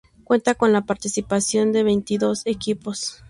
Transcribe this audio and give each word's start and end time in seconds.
Cuenta 0.23 0.55
con 0.55 0.73
la 0.73 0.87
participación 0.87 1.71
de 1.71 1.83
veintidós 1.83 2.41
equipos. 2.45 3.19